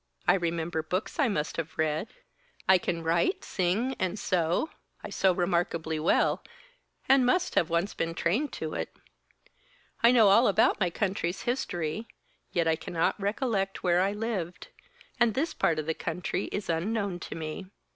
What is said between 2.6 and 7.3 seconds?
I can write, sing and sew I sew remarkably well, and